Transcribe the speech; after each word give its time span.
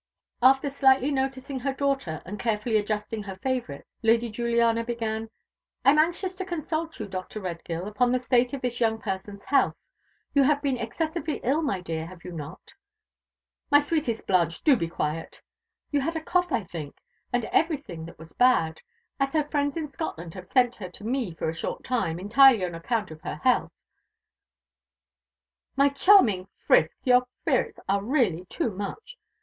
After 0.41 0.67
slightly 0.67 1.11
noticing 1.11 1.59
her 1.59 1.73
daughter, 1.73 2.23
and 2.25 2.39
carefully 2.39 2.75
adjusting 2.77 3.21
her 3.21 3.35
favourites, 3.35 3.87
Lady 4.01 4.31
Juliana 4.31 4.83
began: 4.83 5.29
"I 5.85 5.91
am 5.91 5.99
anxious 5.99 6.35
to 6.37 6.43
consult 6.43 6.99
you, 6.99 7.05
Dr. 7.05 7.39
Redgill, 7.39 7.87
upon 7.87 8.11
the 8.11 8.19
state 8.19 8.51
of 8.53 8.61
this 8.61 8.79
young 8.79 8.97
person's 8.99 9.43
health. 9.43 9.75
You 10.33 10.41
have 10.41 10.59
been 10.63 10.75
excessively 10.77 11.39
ill, 11.43 11.61
my 11.61 11.81
dear, 11.81 12.07
have 12.07 12.23
you 12.25 12.31
not? 12.31 12.73
(My 13.69 13.79
sweetest 13.79 14.25
Blanche, 14.25 14.63
do 14.63 14.75
be 14.75 14.87
quiet!) 14.87 15.39
You 15.91 16.01
had 16.01 16.15
a 16.15 16.21
cough, 16.23 16.51
I 16.51 16.63
think, 16.63 16.97
and 17.31 17.45
everything 17.51 18.07
that 18.07 18.17
was 18.17 18.33
bad. 18.33 18.81
And 19.19 19.27
as 19.27 19.33
her 19.35 19.43
friends 19.51 19.77
in 19.77 19.85
Scotland 19.85 20.33
have 20.33 20.47
sent 20.47 20.73
her 20.77 20.89
to 20.89 21.03
me 21.03 21.35
for 21.35 21.47
a 21.47 21.53
short 21.53 21.83
time, 21.83 22.17
entirely 22.17 22.65
on 22.65 22.73
account 22.73 23.11
of 23.11 23.21
her 23.21 23.35
health 23.43 23.71
(My 25.75 25.89
charming, 25.89 26.47
Frisk, 26.65 26.89
your 27.03 27.27
spirits 27.41 27.79
are 27.87 28.03
really 28.03 28.45
too 28.49 28.71
much!) 28.71 29.19